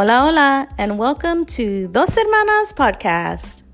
[0.00, 3.69] Hola, hola, and welcome to Dos Hermanas Podcast.